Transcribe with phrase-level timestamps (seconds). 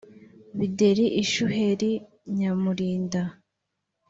[0.57, 1.91] Bideri Ishuheri
[2.35, 3.21] Nyamurinda